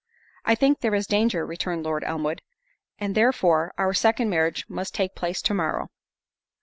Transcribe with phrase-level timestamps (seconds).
[0.45, 2.41] "I think there is danger," returned Lord Elmwood,
[2.97, 5.91] "and therefore our second marriage must take place to morrow."